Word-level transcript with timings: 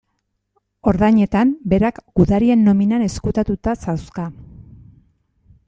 Ordainetan, 0.91 1.51
berak 1.73 1.99
gudarien 2.21 2.65
nominan 2.69 3.05
ezkutatuta 3.09 3.77
zauzka. 3.85 4.29